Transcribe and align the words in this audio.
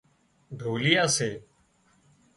ڍوليئا 0.59 1.05
سي 1.15 1.29